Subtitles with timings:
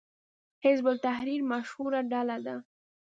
[0.63, 2.55] حزب التحریر مشهوره ډله ده